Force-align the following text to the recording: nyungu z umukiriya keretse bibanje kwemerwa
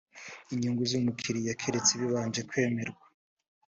nyungu 0.59 0.83
z 0.89 0.91
umukiriya 0.99 1.53
keretse 1.61 1.91
bibanje 2.01 2.41
kwemerwa 2.49 3.03